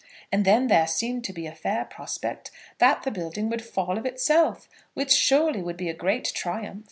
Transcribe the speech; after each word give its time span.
And 0.31 0.45
then 0.45 0.65
there 0.65 0.87
seemed 0.87 1.23
to 1.25 1.31
be 1.31 1.45
a 1.45 1.53
fair 1.53 1.85
prospect 1.85 2.49
that 2.79 3.03
the 3.03 3.11
building 3.11 3.49
would 3.51 3.63
fall 3.63 3.99
of 3.99 4.05
itself, 4.07 4.67
which 4.95 5.11
surely 5.13 5.61
would 5.61 5.77
be 5.77 5.89
a 5.89 5.93
great 5.93 6.31
triumph. 6.33 6.79